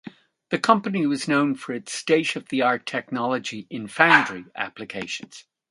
[0.49, 5.45] The company was known for its state of the art technology in foundry applications.